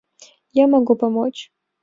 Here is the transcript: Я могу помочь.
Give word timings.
Я 0.51 0.65
могу 0.67 0.95
помочь. 0.95 1.51